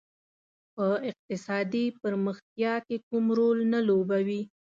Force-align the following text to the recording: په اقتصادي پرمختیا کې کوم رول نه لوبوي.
په 0.75 0.85
اقتصادي 1.09 1.85
پرمختیا 2.01 2.73
کې 2.85 2.95
کوم 3.07 3.25
رول 3.39 3.57
نه 3.73 3.79
لوبوي. 3.87 4.41